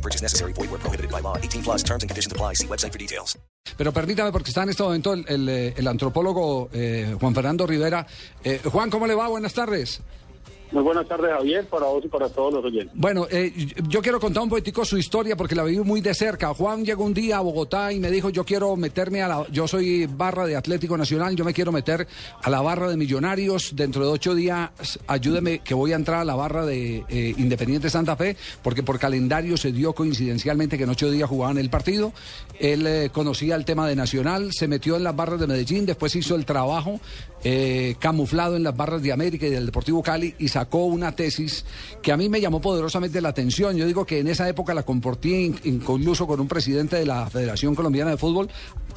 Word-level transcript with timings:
No 0.00 0.02
purchase 0.02 0.22
necessary. 0.22 0.54
Void 0.54 0.70
where 0.70 0.80
prohibited 0.80 1.10
by 1.10 1.20
law. 1.20 1.36
18 1.36 1.62
plus 1.62 1.82
terms 1.82 2.02
and 2.02 2.08
conditions 2.08 2.32
apply. 2.32 2.54
See 2.54 2.66
website 2.66 2.92
for 2.92 2.98
details. 2.98 3.36
Pero 3.76 3.92
permítame, 3.92 4.32
porque 4.32 4.50
está 4.50 4.62
en 4.62 4.70
este 4.70 4.82
momento 4.82 5.12
el, 5.12 5.24
el, 5.28 5.48
eh, 5.48 5.74
antropólogo 5.86 6.70
eh, 6.72 7.14
Juan 7.20 7.34
Fernando 7.34 7.66
Rivera. 7.66 8.06
Eh, 8.42 8.60
Juan, 8.64 8.88
¿cómo 8.88 9.06
le 9.06 9.14
va? 9.14 9.28
Buenas 9.28 9.52
tardes. 9.52 10.00
Muy 10.72 10.82
buenas 10.84 11.08
tardes, 11.08 11.32
Javier, 11.32 11.66
para 11.66 11.86
vos 11.86 12.04
y 12.04 12.08
para 12.08 12.28
todos 12.28 12.54
los 12.54 12.64
oyentes. 12.64 12.92
Bueno, 12.94 13.26
eh, 13.30 13.52
yo 13.88 14.00
quiero 14.00 14.20
contar 14.20 14.44
un 14.44 14.48
poquitico 14.48 14.84
su 14.84 14.96
historia 14.98 15.36
porque 15.36 15.56
la 15.56 15.64
viví 15.64 15.82
muy 15.82 16.00
de 16.00 16.14
cerca. 16.14 16.54
Juan 16.54 16.84
llegó 16.84 17.04
un 17.04 17.12
día 17.12 17.38
a 17.38 17.40
Bogotá 17.40 17.92
y 17.92 17.98
me 17.98 18.10
dijo, 18.10 18.30
yo 18.30 18.44
quiero 18.44 18.76
meterme 18.76 19.22
a 19.22 19.28
la... 19.28 19.46
Yo 19.50 19.66
soy 19.66 20.06
barra 20.06 20.46
de 20.46 20.54
Atlético 20.54 20.96
Nacional, 20.96 21.34
yo 21.34 21.44
me 21.44 21.52
quiero 21.52 21.72
meter 21.72 22.06
a 22.42 22.50
la 22.50 22.60
barra 22.60 22.88
de 22.88 22.96
Millonarios. 22.96 23.74
Dentro 23.74 24.04
de 24.04 24.12
ocho 24.12 24.34
días, 24.34 24.70
ayúdeme 25.08 25.58
que 25.58 25.74
voy 25.74 25.92
a 25.92 25.96
entrar 25.96 26.20
a 26.20 26.24
la 26.24 26.36
barra 26.36 26.64
de 26.64 27.04
eh, 27.08 27.34
Independiente 27.36 27.90
Santa 27.90 28.14
Fe 28.14 28.36
porque 28.62 28.82
por 28.82 28.98
calendario 28.98 29.56
se 29.56 29.72
dio 29.72 29.92
coincidencialmente 29.92 30.78
que 30.78 30.84
en 30.84 30.90
ocho 30.90 31.10
días 31.10 31.28
jugaban 31.28 31.58
el 31.58 31.70
partido. 31.70 32.12
Él 32.60 32.86
eh, 32.86 33.10
conocía 33.12 33.56
el 33.56 33.64
tema 33.64 33.88
de 33.88 33.96
Nacional, 33.96 34.52
se 34.52 34.68
metió 34.68 34.96
en 34.96 35.04
las 35.04 35.16
barras 35.16 35.40
de 35.40 35.46
Medellín, 35.46 35.86
después 35.86 36.14
hizo 36.14 36.36
el 36.36 36.44
trabajo 36.44 37.00
eh, 37.42 37.96
camuflado 37.98 38.56
en 38.56 38.62
las 38.62 38.76
barras 38.76 39.02
de 39.02 39.12
América 39.12 39.46
y 39.46 39.50
del 39.50 39.66
Deportivo 39.66 40.02
Cali 40.02 40.34
y 40.38 40.48
sacó 40.60 40.84
una 40.84 41.12
tesis 41.12 41.64
que 42.02 42.12
a 42.12 42.18
mí 42.18 42.28
me 42.28 42.38
llamó 42.38 42.60
poderosamente 42.60 43.22
la 43.22 43.30
atención. 43.30 43.78
Yo 43.78 43.86
digo 43.86 44.04
que 44.04 44.18
en 44.18 44.28
esa 44.28 44.46
época 44.46 44.74
la 44.74 44.82
comporté 44.82 45.50
incluso 45.64 46.26
con 46.26 46.38
un 46.38 46.48
presidente 46.48 46.96
de 46.96 47.06
la 47.06 47.30
Federación 47.30 47.74
Colombiana 47.74 48.10
de 48.10 48.18
Fútbol 48.18 48.50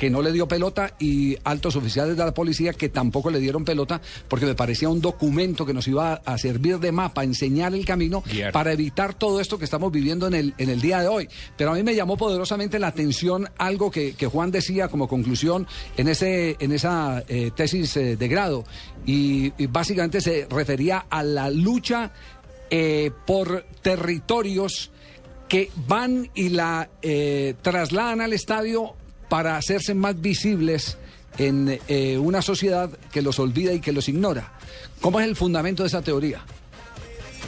que 0.04 0.09
no 0.09 0.22
le 0.22 0.34
dio 0.34 0.50
pelota 0.50 0.96
y 1.00 1.38
altos 1.46 1.78
oficiales 1.78 2.18
de 2.18 2.26
la 2.26 2.34
policía 2.34 2.73
que 2.73 2.90
tampoco 2.90 3.30
le 3.30 3.40
dieron 3.40 3.64
pelota 3.64 4.02
porque 4.28 4.45
me 4.45 4.54
parecía 4.54 4.90
un 4.90 5.00
documento 5.00 5.66
que 5.66 5.73
nos 5.73 5.88
iba 5.88 6.16
a 6.26 6.38
servir 6.38 6.78
de 6.80 6.92
mapa, 6.92 7.23
enseñar 7.23 7.73
el 7.73 7.86
camino 7.86 8.22
para 8.52 8.73
evitar 8.73 9.14
todo 9.14 9.40
esto 9.40 9.58
que 9.58 9.64
estamos 9.64 9.94
viviendo 9.94 10.28
en 10.28 10.34
el, 10.34 10.54
en 10.58 10.70
el 10.70 10.82
día 10.82 11.00
de 11.00 11.08
hoy. 11.08 11.30
Pero 11.56 11.72
a 11.72 11.76
mí 11.76 11.84
me 11.84 11.95
llamó 11.95 12.18
poderosamente 12.18 12.80
la 12.80 12.88
atención 12.88 13.48
algo 13.58 13.92
que, 13.92 14.14
que 14.14 14.28
Juan 14.28 14.52
decía 14.52 14.90
como 14.90 15.08
conclusión 15.08 15.68
en, 15.95 16.10
ese, 16.10 16.58
en 16.60 16.73
esa 16.73 17.23
eh, 17.30 17.52
tesis 17.56 17.95
eh, 17.95 18.17
de 18.17 18.28
grado 18.28 18.66
y, 19.06 19.54
y, 19.58 19.67
básicamente 19.67 20.20
se 20.20 20.48
refería 20.50 21.06
a 21.10 21.23
la 21.23 21.50
lucha 21.50 22.12
eh, 22.70 23.10
por 23.26 23.64
territorios 23.82 24.92
que 25.48 25.72
van 25.88 26.30
y 26.34 26.50
la 26.50 26.90
eh, 27.02 27.54
trasladan 27.62 28.20
al 28.20 28.34
estadio 28.34 28.95
para 29.34 29.58
hacerse 29.58 29.95
más 29.95 30.22
visibles 30.22 30.95
en 31.39 31.80
eh, 31.88 32.20
una 32.20 32.44
sociedad 32.44 32.92
que 33.12 33.23
los 33.23 33.39
olvida 33.39 33.73
y 33.73 33.81
que 33.81 33.92
los 33.92 34.08
ignora. 34.08 34.52
¿Cómo 35.02 35.20
es 35.20 35.26
el 35.26 35.36
fundamento 35.36 35.81
de 35.81 35.88
esa 35.88 36.03
teoría? 36.03 36.42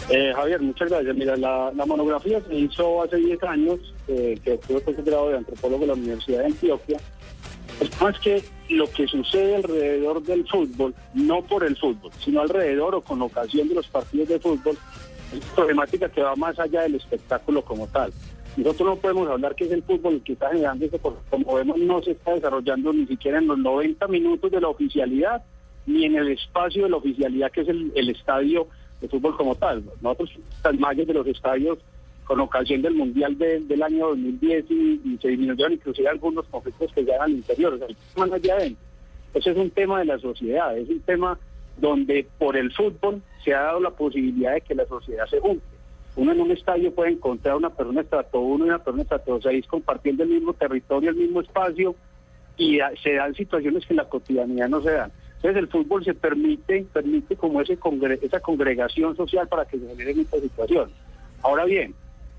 Eh, 0.09 0.33
Javier, 0.35 0.61
muchas 0.61 0.89
gracias. 0.89 1.15
Mira, 1.15 1.37
la, 1.37 1.85
monografía 1.85 2.41
se 2.47 2.55
hizo 2.55 3.03
hace 3.03 3.17
10 3.17 3.43
años, 3.43 3.79
eh, 4.07 4.35
que 4.43 4.55
estuve 4.55 4.81
considerado 4.81 5.29
de 5.29 5.37
antropólogo 5.37 5.81
de 5.81 5.87
la 5.87 5.93
Universidad 5.93 6.39
de 6.39 6.45
Antioquia. 6.45 6.97
Es 7.79 8.01
más 8.01 8.17
que 8.17 8.43
lo 8.69 8.89
que 8.89 9.05
sucede 9.05 9.57
alrededor 9.57 10.23
del 10.23 10.43
fútbol, 10.47 10.95
no 11.13 11.43
por 11.43 11.63
el 11.63 11.77
fútbol, 11.77 12.11
sino 12.17 12.41
alrededor 12.41 12.95
o 12.95 13.01
con 13.01 13.21
ocasión 13.21 13.69
de 13.69 13.75
los 13.75 13.85
partidos 13.89 14.27
de 14.27 14.39
fútbol, 14.39 14.75
es 15.31 15.45
problemática 15.53 16.09
que 16.09 16.23
va 16.23 16.35
más 16.35 16.57
allá 16.57 16.81
del 16.81 16.95
espectáculo 16.95 17.63
como 17.63 17.85
tal. 17.85 18.11
Nosotros 18.57 18.87
no 18.87 18.95
podemos 18.95 19.29
hablar 19.29 19.55
que 19.55 19.65
es 19.65 19.71
el 19.71 19.83
fútbol 19.83 20.15
el 20.15 20.23
que 20.23 20.33
está 20.33 20.49
generando 20.49 20.85
eso, 20.85 20.97
porque 20.99 21.19
como 21.29 21.55
vemos 21.55 21.77
no 21.77 22.01
se 22.01 22.11
está 22.11 22.33
desarrollando 22.33 22.93
ni 22.93 23.05
siquiera 23.05 23.39
en 23.39 23.47
los 23.47 23.57
90 23.57 24.07
minutos 24.07 24.49
de 24.49 24.61
la 24.61 24.69
oficialidad, 24.69 25.43
ni 25.85 26.05
en 26.05 26.15
el 26.15 26.29
espacio 26.29 26.83
de 26.83 26.89
la 26.89 26.97
oficialidad 26.97 27.51
que 27.51 27.61
es 27.61 27.67
el, 27.67 28.09
estadio 28.09 28.67
de 29.01 29.09
fútbol 29.09 29.35
como 29.35 29.55
tal. 29.55 29.83
Nosotros, 30.01 30.31
mallas 30.79 31.05
de 31.05 31.13
los 31.13 31.27
estadios, 31.27 31.79
con 32.23 32.39
ocasión 32.39 32.81
del 32.81 32.95
Mundial 32.95 33.37
de, 33.37 33.59
del 33.59 33.83
año 33.83 34.07
2010, 34.07 34.71
y, 34.71 35.17
se 35.21 35.27
disminuyeron 35.27 35.73
inclusive 35.73 36.07
algunos 36.07 36.45
conflictos 36.47 36.91
que 36.93 37.03
ya 37.03 37.15
eran 37.15 37.25
al 37.25 37.31
interior, 37.31 37.73
o 37.73 37.77
sea, 37.77 37.87
el 37.87 37.95
tema 38.13 38.27
no 38.27 38.35
es 38.35 38.41
de 38.41 38.51
adentro. 38.51 38.85
Ese 39.33 39.51
es 39.51 39.57
un 39.57 39.69
tema 39.69 39.99
de 39.99 40.05
la 40.05 40.17
sociedad, 40.17 40.77
es 40.77 40.87
un 40.87 41.01
tema 41.01 41.37
donde 41.77 42.25
por 42.37 42.55
el 42.55 42.71
fútbol 42.71 43.21
se 43.43 43.53
ha 43.53 43.63
dado 43.63 43.81
la 43.81 43.91
posibilidad 43.91 44.53
de 44.53 44.61
que 44.61 44.75
la 44.75 44.85
sociedad 44.85 45.25
se 45.27 45.41
junte. 45.41 45.74
Uno 46.15 46.31
en 46.31 46.41
un 46.41 46.51
estadio 46.51 46.93
puede 46.93 47.11
encontrar 47.11 47.55
una 47.55 47.69
persona 47.69 48.01
estrato 48.01 48.39
1 48.39 48.65
y 48.65 48.69
una 48.69 48.83
persona 48.83 49.03
estrato 49.03 49.41
6 49.41 49.67
compartiendo 49.67 50.23
el 50.23 50.29
mismo 50.29 50.53
territorio, 50.53 51.09
el 51.09 51.17
mismo 51.17 51.41
espacio, 51.41 51.95
y 52.57 52.79
se 53.03 53.13
dan 53.13 53.35
situaciones 53.35 53.85
que 53.85 53.93
en 53.93 53.97
la 53.97 54.07
cotidianidad 54.07 54.69
no 54.69 54.81
se 54.81 54.91
dan. 54.91 55.11
Entonces 55.35 55.57
el 55.57 55.67
fútbol 55.67 56.03
se 56.03 56.13
permite, 56.13 56.85
permite 56.93 57.35
como 57.35 57.61
ese 57.61 57.77
congre 57.77 58.17
esa 58.21 58.39
congregación 58.39 59.15
social 59.15 59.47
para 59.47 59.65
que 59.65 59.77
se 59.77 59.87
generen 59.87 60.21
estas 60.21 60.41
situaciones. 60.41 60.95
Ahora 61.43 61.65
bien, 61.65 61.93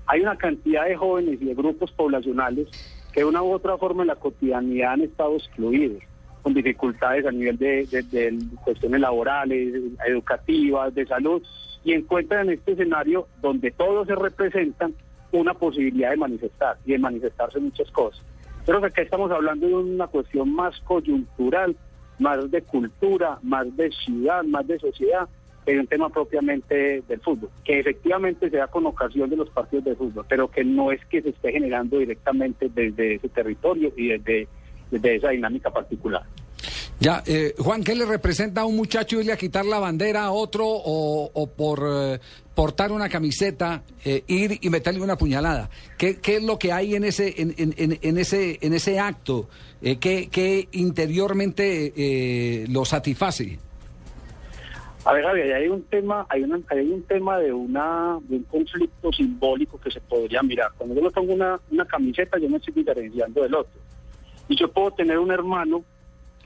hay 0.07 0.21
una 0.21 0.35
cantidad 0.37 0.85
de 0.85 0.95
jóvenes 0.95 1.41
y 1.41 1.45
de 1.45 1.53
grupos 1.53 1.91
poblacionales 1.91 2.67
que 3.13 3.21
de 3.21 3.25
una 3.25 3.43
u 3.43 3.51
otra 3.51 3.77
forma 3.77 4.03
en 4.03 4.07
la 4.07 4.15
cotidianidad 4.15 4.93
han 4.93 5.01
estado 5.01 5.35
excluidos, 5.35 6.01
con 6.41 6.53
dificultades 6.53 7.25
a 7.25 7.31
nivel 7.31 7.57
de, 7.57 7.85
de, 7.85 8.01
de 8.03 8.39
cuestiones 8.63 8.99
laborales, 8.99 9.93
educativas, 10.05 10.93
de 10.95 11.05
salud, 11.05 11.43
y 11.87 11.93
encuentran 11.93 12.49
en 12.49 12.55
este 12.55 12.73
escenario 12.73 13.29
donde 13.41 13.71
todos 13.71 14.07
se 14.07 14.15
representan 14.15 14.93
una 15.31 15.53
posibilidad 15.53 16.09
de 16.09 16.17
manifestar 16.17 16.77
y 16.85 16.91
de 16.91 16.99
manifestarse 16.99 17.61
muchas 17.61 17.89
cosas. 17.91 18.21
Que 18.65 18.73
acá 18.73 19.01
estamos 19.01 19.31
hablando 19.31 19.65
de 19.65 19.73
una 19.73 20.07
cuestión 20.07 20.53
más 20.53 20.77
coyuntural, 20.81 21.77
más 22.19 22.51
de 22.51 22.61
cultura, 22.61 23.39
más 23.41 23.73
de 23.77 23.89
ciudad, 23.91 24.43
más 24.43 24.67
de 24.67 24.77
sociedad, 24.79 25.29
que 25.65 25.79
un 25.79 25.87
tema 25.87 26.09
propiamente 26.09 27.03
del 27.07 27.21
fútbol, 27.21 27.51
que 27.63 27.79
efectivamente 27.79 28.49
se 28.49 28.57
da 28.57 28.67
con 28.67 28.85
ocasión 28.85 29.29
de 29.29 29.37
los 29.37 29.49
partidos 29.49 29.85
de 29.85 29.95
fútbol, 29.95 30.25
pero 30.27 30.51
que 30.51 30.65
no 30.65 30.91
es 30.91 30.99
que 31.05 31.21
se 31.21 31.29
esté 31.29 31.53
generando 31.53 31.99
directamente 31.99 32.67
desde 32.67 33.15
ese 33.15 33.29
territorio 33.29 33.93
y 33.95 34.09
desde 34.09 35.15
esa 35.15 35.29
dinámica 35.29 35.71
particular. 35.71 36.23
Ya, 36.99 37.21
eh, 37.27 37.53
Juan, 37.59 37.83
¿qué 37.83 37.93
le 37.93 38.05
representa 38.05 38.61
a 38.61 38.65
un 38.65 38.75
muchacho 38.75 39.19
irle 39.19 39.31
a 39.31 39.37
quitar 39.37 39.65
la 39.65 39.77
bandera 39.77 40.23
a 40.23 40.31
otro 40.31 40.65
o, 40.67 41.47
por 41.55 41.83
eh, 41.85 42.19
portar 42.55 42.91
una 42.91 43.07
camiseta, 43.07 43.83
eh, 44.03 44.23
ir 44.25 44.57
y 44.61 44.69
meterle 44.71 45.01
una 45.01 45.15
puñalada? 45.15 45.69
¿Qué, 45.95 46.19
¿Qué, 46.19 46.37
es 46.37 46.43
lo 46.43 46.57
que 46.57 46.71
hay 46.71 46.95
en 46.95 47.03
ese, 47.03 47.39
en, 47.39 47.53
en, 47.57 47.99
en 48.01 48.17
ese, 48.17 48.57
en 48.61 48.73
ese 48.73 48.99
acto? 48.99 49.47
Eh, 49.81 49.97
¿qué, 49.97 50.29
¿qué, 50.31 50.67
interiormente 50.71 51.93
eh, 51.95 52.65
lo 52.69 52.83
satisface? 52.83 53.59
A 55.05 55.13
ver, 55.13 55.23
Javier, 55.23 55.53
hay 55.53 55.67
un 55.67 55.83
tema, 55.83 56.25
hay, 56.29 56.43
una, 56.43 56.59
hay 56.69 56.79
un 56.91 57.03
tema 57.03 57.37
de 57.37 57.53
una 57.53 58.17
de 58.23 58.37
un 58.37 58.43
conflicto 58.43 59.13
simbólico 59.13 59.79
que 59.79 59.91
se 59.91 60.01
podría 60.01 60.41
mirar. 60.41 60.71
Cuando 60.75 60.95
yo 60.95 61.01
le 61.01 61.11
pongo 61.11 61.33
una, 61.33 61.59
una 61.71 61.85
camiseta, 61.85 62.39
yo 62.39 62.49
me 62.49 62.57
estoy 62.57 62.73
diferenciando 62.73 63.43
del 63.43 63.53
otro. 63.53 63.79
Y 64.49 64.57
yo 64.57 64.71
puedo 64.71 64.91
tener 64.91 65.19
un 65.19 65.31
hermano 65.31 65.83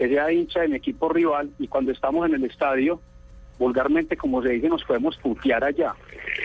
sea 0.07 0.31
hincha 0.31 0.61
de 0.61 0.67
mi 0.69 0.75
equipo 0.77 1.09
rival 1.09 1.49
y 1.59 1.67
cuando 1.67 1.91
estamos 1.91 2.27
en 2.27 2.35
el 2.35 2.45
estadio, 2.45 2.99
vulgarmente 3.59 4.17
como 4.17 4.41
se 4.41 4.49
dice, 4.49 4.69
nos 4.69 4.83
podemos 4.83 5.17
putear 5.17 5.63
allá. 5.63 5.93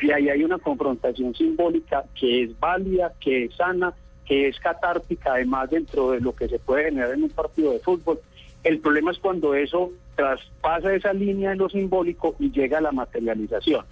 Y 0.03 0.11
ahí 0.11 0.29
hay 0.29 0.45
una 0.45 0.59
confrontación 0.59 1.35
simbólica 1.35 2.05
que 2.19 2.45
es 2.45 2.61
válida, 2.61 3.13
que 3.21 3.45
es 3.45 3.55
sana, 3.55 3.95
que 4.27 4.49
es 4.49 4.59
catártica 4.59 5.35
además 5.35 5.71
dentro 5.71 6.11
de 6.11 6.21
lo 6.21 6.35
que 6.35 6.49
se 6.49 6.59
puede 6.59 6.85
generar 6.85 7.13
en 7.13 7.23
un 7.23 7.31
partido 7.31 7.73
de 7.73 7.79
fútbol. 7.79 8.21
El 8.65 8.81
problema 8.81 9.13
es 9.13 9.19
cuando 9.19 9.55
eso 9.55 9.93
traspasa 10.17 10.93
esa 10.95 11.13
línea 11.13 11.53
en 11.53 11.59
lo 11.59 11.69
simbólico 11.69 12.35
y 12.39 12.51
llega 12.51 12.79
a 12.79 12.83
la 12.83 12.93
materialización. 12.93 13.85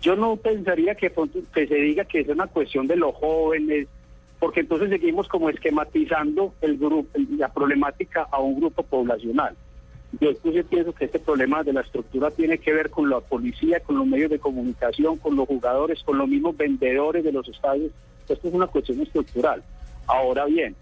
Yo 0.00 0.14
no 0.14 0.36
pensaría 0.36 0.94
que, 0.94 1.12
que 1.52 1.66
se 1.66 1.74
diga 1.74 2.04
que 2.04 2.20
es 2.20 2.28
una 2.28 2.46
cuestión 2.46 2.86
de 2.86 2.96
los 2.96 3.14
jóvenes, 3.16 3.88
porque 4.38 4.60
entonces 4.60 4.90
seguimos 4.90 5.28
como 5.28 5.48
esquematizando 5.50 6.54
el 6.60 6.76
grupo, 6.78 7.08
la 7.36 7.52
problemática 7.52 8.28
a 8.30 8.40
un 8.40 8.60
grupo 8.60 8.82
poblacional. 8.82 9.56
Yo 10.20 10.30
entonces 10.30 10.64
pienso 10.66 10.94
que 10.94 11.06
este 11.06 11.18
problema 11.18 11.62
de 11.62 11.72
la 11.72 11.80
estructura 11.80 12.30
tiene 12.30 12.58
que 12.58 12.72
ver 12.72 12.90
con 12.90 13.10
la 13.10 13.20
policía, 13.20 13.80
con 13.80 13.96
los 13.96 14.06
medios 14.06 14.30
de 14.30 14.38
comunicación, 14.38 15.18
con 15.18 15.36
los 15.36 15.46
jugadores, 15.46 16.02
con 16.04 16.18
los 16.18 16.28
mismos 16.28 16.56
vendedores 16.56 17.24
de 17.24 17.32
los 17.32 17.48
estadios. 17.48 17.92
Esto 18.28 18.48
es 18.48 18.54
una 18.54 18.66
cuestión 18.66 19.00
estructural. 19.00 19.62
Ahora 20.06 20.46
bien, 20.46 20.74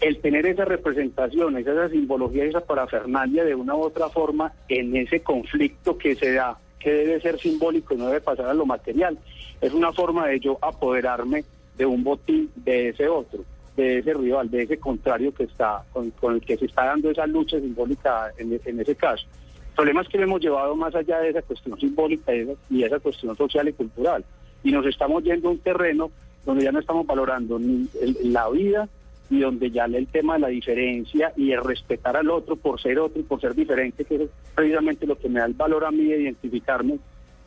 el 0.00 0.20
tener 0.20 0.46
esa 0.46 0.64
representación, 0.64 1.56
esa 1.56 1.88
simbología, 1.88 2.44
esa 2.44 2.60
parafernalia 2.60 3.44
de 3.44 3.54
una 3.54 3.74
u 3.74 3.82
otra 3.82 4.08
forma 4.08 4.52
en 4.68 4.96
ese 4.96 5.20
conflicto 5.20 5.96
que 5.96 6.14
se 6.16 6.32
da, 6.32 6.58
que 6.78 6.90
debe 6.90 7.20
ser 7.20 7.38
simbólico 7.38 7.94
y 7.94 7.98
no 7.98 8.08
debe 8.08 8.20
pasar 8.20 8.46
a 8.46 8.54
lo 8.54 8.66
material, 8.66 9.18
es 9.60 9.72
una 9.72 9.92
forma 9.92 10.26
de 10.26 10.40
yo 10.40 10.58
apoderarme 10.60 11.44
de 11.76 11.86
un 11.86 12.04
botín 12.04 12.50
de 12.56 12.88
ese 12.90 13.08
otro. 13.08 13.44
de 13.76 13.98
ese 13.98 14.14
rival, 14.14 14.48
de 14.52 14.62
ese 14.62 14.78
contrario 14.78 15.34
que 15.34 15.42
está 15.44 15.82
con, 15.92 16.08
con 16.12 16.34
el 16.36 16.40
que 16.40 16.56
se 16.56 16.66
está 16.66 16.84
dando 16.84 17.10
esa 17.10 17.26
lucha 17.26 17.58
simbólica 17.58 18.30
en, 18.38 18.60
en 18.64 18.80
ese 18.80 18.94
caso. 18.94 19.26
El 19.70 19.74
problema 19.74 20.02
es 20.02 20.08
que 20.08 20.18
lo 20.18 20.22
hemos 20.24 20.40
llevado 20.40 20.76
más 20.76 20.94
allá 20.94 21.18
de 21.18 21.30
esa 21.30 21.42
cuestión 21.42 21.76
simbólica 21.80 22.32
y 22.32 22.38
esa- 22.42 22.52
y 22.70 22.84
esa 22.84 23.00
cuestión 23.00 23.36
social 23.36 23.66
y 23.68 23.72
cultural. 23.72 24.24
Y 24.62 24.70
nos 24.70 24.86
estamos 24.86 25.24
yendo 25.24 25.48
a 25.48 25.50
un 25.52 25.58
terreno 25.58 26.12
donde 26.46 26.62
ya 26.62 26.70
no 26.70 26.78
estamos 26.78 27.04
valorando 27.04 27.58
ni 27.58 27.88
el- 28.00 28.32
la 28.32 28.48
vida 28.48 28.88
y 29.28 29.40
donde 29.40 29.68
ya 29.72 29.86
el 29.86 30.06
tema 30.06 30.34
de 30.34 30.40
la 30.40 30.48
diferencia 30.48 31.32
y 31.36 31.50
el 31.50 31.64
respetar 31.64 32.16
al 32.16 32.30
otro 32.30 32.54
por 32.54 32.80
ser 32.80 33.00
otro 33.00 33.18
y 33.18 33.24
por 33.24 33.40
ser 33.40 33.56
diferente, 33.56 34.04
que 34.04 34.14
es 34.14 34.30
precisamente 34.54 35.04
lo 35.04 35.18
que 35.18 35.28
me 35.28 35.40
da 35.40 35.46
el 35.46 35.54
valor 35.54 35.84
a 35.84 35.90
mí 35.90 36.04
de 36.04 36.20
identificarme, 36.22 37.00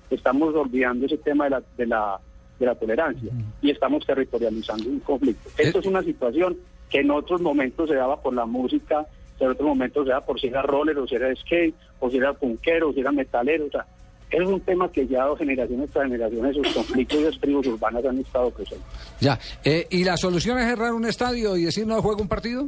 estamos 0.10 0.54
olvidando 0.56 1.06
ese 1.06 1.18
tema 1.20 1.46
de 1.46 1.50
la, 1.52 1.64
de 1.78 1.86
la, 1.86 2.20
de 2.60 2.66
la 2.66 2.76
tolerancia 2.76 3.32
y 3.62 3.72
estamos 3.72 4.06
territorializando 4.06 4.90
un 4.90 5.00
conflicto. 5.00 5.50
Esto 5.58 5.78
Eh. 5.78 5.82
es 5.82 5.88
una 5.88 6.04
situación 6.04 6.58
que 6.90 7.00
en 7.00 7.12
otros 7.12 7.42
momentos 7.42 7.90
se 7.90 7.96
daba 7.96 8.22
por 8.22 8.34
la 8.34 8.46
música, 8.46 9.06
en 9.40 9.50
otros 9.50 9.68
momentos 9.68 10.06
se 10.06 10.10
daba 10.12 10.26
por 10.26 10.40
si 10.40 10.48
era 10.48 10.62
roller 10.62 10.98
o 10.98 11.08
si 11.08 11.16
era 11.16 11.34
skate, 11.36 11.76
o 12.00 12.10
si 12.10 12.18
era 12.18 12.34
punkero, 12.34 12.90
o 12.90 12.94
si 12.94 13.02
era 13.02 13.12
metalero, 13.12 13.66
o 13.66 13.70
sea, 13.70 13.86
es 14.30 14.46
un 14.46 14.60
tema 14.62 14.92
que 14.92 15.08
ya 15.08 15.26
generaciones 15.38 15.90
tras 15.92 16.06
generaciones, 16.06 16.56
sus 16.56 16.68
conflictos 16.74 17.20
y 17.20 17.24
las 17.24 17.40
tribus 17.40 17.68
urbanas 17.68 18.04
han 18.06 18.18
estado 18.20 18.50
presentes. 18.52 18.88
Ya. 19.22 19.40
Eh, 19.64 19.88
¿Y 19.90 20.04
la 20.04 20.18
solución 20.18 20.58
es 20.60 20.66
cerrar 20.66 20.94
un 20.94 21.06
estadio 21.06 21.56
y 21.56 21.64
decir 21.64 21.88
no 21.88 22.02
juega 22.02 22.22
un 22.22 22.28
partido? 22.28 22.68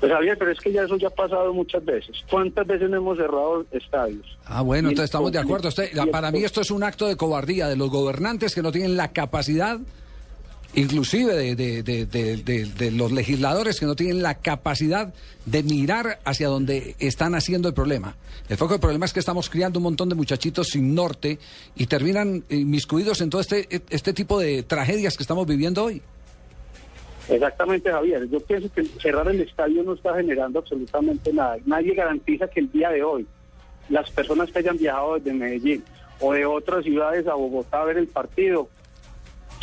Pues 0.00 0.12
Javier, 0.12 0.36
pero 0.38 0.52
es 0.52 0.58
que 0.60 0.72
ya 0.72 0.82
eso 0.84 0.96
ya 0.96 1.08
ha 1.08 1.10
pasado 1.10 1.52
muchas 1.52 1.84
veces. 1.84 2.16
¿Cuántas 2.30 2.66
veces 2.66 2.88
no 2.88 2.98
hemos 2.98 3.16
cerrado 3.18 3.66
estadios? 3.72 4.24
Ah, 4.46 4.62
bueno, 4.62 4.88
entonces 4.90 5.06
estamos 5.06 5.32
de 5.32 5.38
acuerdo. 5.40 5.68
Usted- 5.68 5.90
para 6.12 6.30
mí 6.30 6.44
esto 6.44 6.60
es 6.60 6.70
un 6.70 6.82
acto 6.84 7.06
de 7.08 7.16
cobardía 7.16 7.66
de 7.68 7.76
los 7.76 7.90
gobernantes 7.90 8.54
que 8.54 8.62
no 8.62 8.70
tienen 8.70 8.96
la 8.96 9.08
capacidad, 9.12 9.78
inclusive 10.74 11.34
de, 11.34 11.56
de- 11.56 11.82
de- 11.82 12.06
de- 12.06 12.36
de- 12.36 12.64
de 12.66 12.90
los 12.92 13.10
legisladores 13.10 13.80
que 13.80 13.86
no 13.86 13.96
tienen 13.96 14.22
la 14.22 14.34
capacidad 14.34 15.12
de 15.46 15.62
mirar 15.62 16.20
hacia 16.24 16.48
donde 16.48 16.94
están 16.98 17.34
haciendo 17.34 17.68
el 17.68 17.74
problema. 17.74 18.14
El 18.48 18.56
foco 18.56 18.74
del 18.74 18.80
problema 18.80 19.06
es 19.06 19.12
que 19.12 19.20
estamos 19.20 19.50
criando 19.50 19.78
un 19.78 19.82
montón 19.84 20.08
de 20.08 20.14
muchachitos 20.14 20.68
sin 20.68 20.94
norte 20.94 21.38
y 21.74 21.86
terminan 21.86 22.44
inmiscuidos 22.50 23.20
en 23.20 23.30
todo 23.30 23.40
este, 23.40 23.66
este 23.90 24.12
tipo 24.12 24.38
de 24.38 24.62
tragedias 24.62 25.16
que 25.16 25.22
estamos 25.22 25.46
viviendo 25.46 25.84
hoy. 25.84 26.02
Exactamente, 27.28 27.90
Javier. 27.90 28.28
Yo 28.28 28.40
pienso 28.40 28.72
que 28.72 28.84
cerrar 28.84 29.28
el 29.28 29.40
estadio 29.40 29.82
no 29.82 29.94
está 29.94 30.14
generando 30.14 30.58
absolutamente 30.60 31.32
nada. 31.32 31.56
Nadie 31.66 31.94
garantiza 31.94 32.48
que 32.48 32.60
el 32.60 32.70
día 32.72 32.90
de 32.90 33.02
hoy 33.02 33.26
las 33.88 34.10
personas 34.10 34.50
que 34.50 34.58
hayan 34.60 34.76
viajado 34.76 35.14
desde 35.14 35.32
Medellín 35.32 35.84
o 36.20 36.32
de 36.32 36.44
otras 36.46 36.84
ciudades 36.84 37.26
a 37.26 37.34
Bogotá 37.34 37.82
a 37.82 37.84
ver 37.84 37.98
el 37.98 38.08
partido, 38.08 38.68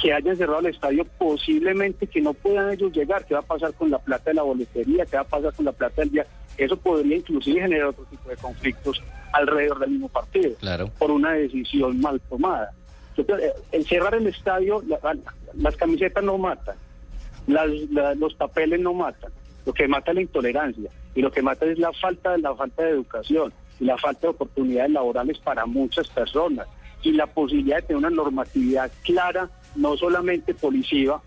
que 0.01 0.13
hayan 0.13 0.35
cerrado 0.35 0.59
el 0.59 0.67
estadio, 0.67 1.05
posiblemente 1.17 2.05
que 2.07 2.21
no 2.21 2.33
puedan 2.33 2.71
ellos 2.71 2.91
llegar. 2.91 3.25
¿Qué 3.25 3.33
va 3.33 3.39
a 3.39 3.43
pasar 3.43 3.73
con 3.73 3.89
la 3.89 3.97
plata 3.99 4.29
de 4.29 4.33
la 4.35 4.43
boletería? 4.43 5.05
¿Qué 5.05 5.15
va 5.15 5.21
a 5.23 5.27
pasar 5.27 5.53
con 5.53 5.65
la 5.65 5.71
plata 5.71 6.01
del 6.01 6.11
día? 6.11 6.25
Eso 6.57 6.75
podría 6.77 7.17
inclusive 7.17 7.61
generar 7.61 7.87
otro 7.87 8.03
tipo 8.05 8.29
de 8.29 8.35
conflictos 8.37 9.01
alrededor 9.33 9.79
del 9.79 9.91
mismo 9.91 10.09
partido 10.09 10.53
Claro. 10.59 10.89
por 10.97 11.11
una 11.11 11.33
decisión 11.33 11.99
mal 11.99 12.19
tomada. 12.29 12.71
Yo 13.17 13.23
eh, 13.37 13.53
El 13.71 13.85
cerrar 13.85 14.15
el 14.15 14.27
estadio, 14.27 14.81
la- 14.87 14.99
la- 15.01 15.17
las 15.55 15.75
camisetas 15.77 16.23
no 16.23 16.37
matan, 16.37 16.75
las- 17.47 17.69
la- 17.91 18.15
los 18.15 18.33
papeles 18.33 18.79
no 18.79 18.93
matan. 18.93 19.31
Lo 19.65 19.73
que 19.73 19.87
mata 19.87 20.11
es 20.11 20.15
la 20.15 20.21
intolerancia 20.21 20.89
y 21.15 21.21
lo 21.21 21.31
que 21.31 21.41
mata 21.41 21.65
es 21.65 21.79
la 21.79 21.91
falta, 21.93 22.37
la 22.37 22.53
falta 22.55 22.83
de 22.83 22.91
educación 22.91 23.51
y 23.79 23.85
la 23.85 23.97
falta 23.97 24.21
de 24.21 24.27
oportunidades 24.29 24.91
laborales 24.91 25.39
para 25.39 25.65
muchas 25.65 26.07
personas 26.09 26.67
y 27.01 27.11
la 27.11 27.27
posibilidad 27.27 27.77
de 27.77 27.81
tener 27.83 27.97
una 27.97 28.09
normatividad 28.09 28.91
clara, 29.03 29.49
no 29.75 29.95
solamente 29.97 30.53
policiva, 30.53 31.21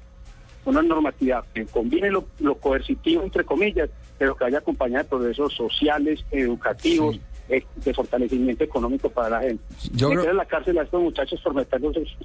una 0.65 0.82
normatividad 0.82 1.44
que 1.55 1.67
combine 1.67 2.11
lo, 2.11 2.26
lo 2.41 2.56
coercitivo, 2.56 3.23
entre 3.23 3.44
comillas, 3.44 3.88
pero 4.19 4.37
que 4.37 4.44
haya 4.44 4.59
acompañada 4.59 5.05
de 5.05 5.09
procesos 5.09 5.55
sociales, 5.55 6.25
educativos. 6.31 7.17
Eh, 7.49 7.65
de 7.85 7.95
fortalecimiento 7.95 8.65
económico 8.65 9.09
para 9.11 9.31
la 9.31 9.41
gente. 9.41 9.62
Yo 9.93 10.09
Meter 10.09 10.23
creo- 10.23 10.31
en 10.33 10.37
la 10.37 10.45
cárcel 10.47 10.79
a 10.79 10.83
estos 10.83 11.03
muchachos 11.03 11.41
por 11.43 11.55
meterlos, 11.55 11.97
es- 11.97 12.17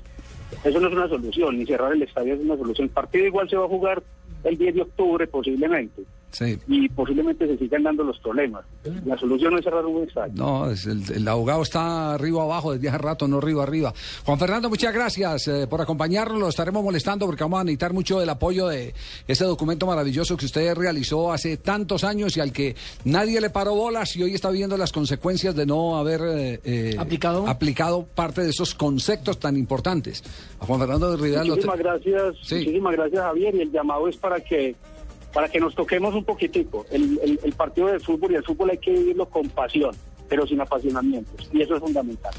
eso 0.64 0.80
no 0.80 0.88
es 0.88 0.94
una 0.94 1.08
solución, 1.08 1.58
ni 1.58 1.66
cerrar 1.66 1.94
el 1.94 2.02
estadio 2.04 2.34
es 2.36 2.40
una 2.42 2.58
solución. 2.58 2.86
El 2.88 2.94
partido 2.94 3.26
igual 3.26 3.50
se 3.50 3.56
va 3.56 3.66
a 3.66 3.70
jugar 3.70 4.04
el 4.44 4.58
10 4.58 4.76
de 4.76 4.82
octubre 4.82 5.28
posiblemente, 5.28 6.04
Sí. 6.34 6.58
y 6.68 6.90
posiblemente 6.90 7.48
se 7.48 7.58
sigan 7.58 7.84
dando 7.84 8.04
los 8.04 8.20
problemas. 8.20 8.66
La 9.06 9.18
solución 9.18 9.54
no 9.54 9.60
es 9.60 9.64
cerrar 9.64 9.86
un 9.86 10.04
estadio. 10.08 10.34
No, 10.36 10.70
es 10.70 10.86
el, 10.88 11.04
el 11.14 11.28
abogado 11.28 11.62
está 11.62 12.16
arriba 12.16 12.44
abajo 12.44 12.74
desde 12.74 12.90
hace 12.90 12.98
rato, 12.98 13.28
no 13.28 13.38
arriba 13.38 13.64
arriba. 13.64 13.94
Juan 14.26 14.40
Fernando, 14.40 14.68
muchas 14.68 14.94
gracias 14.94 15.48
eh, 15.48 15.68
por 15.70 15.80
acompañarnos. 15.80 16.40
Lo 16.40 16.50
estaremos 16.50 16.84
molestando 16.84 17.28
porque 17.28 17.44
vamos 17.44 17.62
a 17.62 17.64
necesitar 17.64 17.94
mucho 17.94 18.20
el 18.22 18.28
apoyo 18.30 18.68
de 18.68 18.94
ese 19.28 19.46
documento 19.46 19.86
maravilloso 19.86 20.36
que 20.36 20.46
usted 20.46 20.74
realizó 20.76 21.32
hace 21.32 21.58
tantos 21.58 22.04
años 22.04 22.36
y 22.36 22.40
al 22.40 22.52
que 22.52 22.76
nadie 23.06 23.40
le 23.40 23.52
paró 23.52 23.76
bolas 23.76 24.16
y 24.16 24.24
hoy 24.24 24.34
está 24.34 24.50
viendo 24.50 24.76
las 24.76 24.92
consecuencias 24.92 25.56
de 25.56 25.66
no 25.68 25.98
haber 25.98 26.22
eh, 26.26 26.60
eh, 26.64 26.96
¿Aplicado? 26.98 27.48
aplicado 27.48 28.08
parte 28.16 28.42
de 28.42 28.50
esos 28.50 28.74
conceptos 28.74 29.40
tan 29.40 29.56
importantes. 29.56 30.24
A 30.60 30.66
Juan 30.66 30.80
Fernando 30.80 31.12
de 31.12 31.18
Rivera 31.18 31.44
lo 31.44 31.56
te- 31.56 31.66
Muchísimas 31.68 31.78
gracias, 31.80 32.36
Sí. 32.42 32.56
muchísimas 32.56 32.94
gracias 32.94 33.22
Javier 33.22 33.54
y 33.56 33.62
el 33.62 33.72
llamado 33.72 34.08
es 34.08 34.18
para 34.18 34.40
que 34.40 34.76
para 35.34 35.50
que 35.50 35.60
nos 35.60 35.74
toquemos 35.76 36.14
un 36.14 36.24
poquitico. 36.24 36.86
El, 36.92 37.20
el- 37.24 37.40
el 37.44 37.54
partido 37.54 37.88
de 37.88 38.00
fútbol 38.00 38.32
y 38.32 38.36
el 38.36 38.44
fútbol 38.44 38.70
hay 38.72 38.78
que 38.78 38.92
vivirlo 38.92 39.26
con 39.28 39.50
pasión, 39.50 39.96
pero 40.30 40.46
sin 40.48 40.62
apasionamientos 40.62 41.50
y 41.52 41.62
eso 41.62 41.76
es 41.76 41.82
fundamental. 41.82 42.34